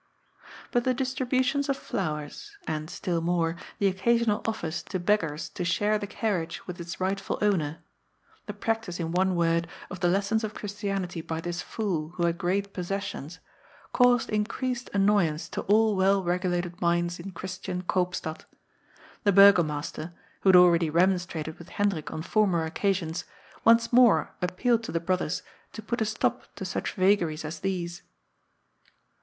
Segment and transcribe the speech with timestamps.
[0.71, 5.99] But the distributions of flowers, and, still more, the occasional offers to beggars to share
[5.99, 7.83] the carriage with its rightful owner,
[8.47, 12.39] the practice, in one word, of the lessons of Christianity by this fool who had
[12.39, 13.37] great possessions,
[13.93, 14.47] caused \ SOCIAL SCIENCE.
[14.47, 14.89] 391 increased
[15.29, 18.45] annoyance to all well regulated minds in Chris tian Koopstad.
[19.23, 23.25] The Burgomaster, who had already re monstrated with Hendrik on former occasions,
[23.63, 25.43] once more appealed to the brothers
[25.73, 28.01] to put a stop to such vagaries as these.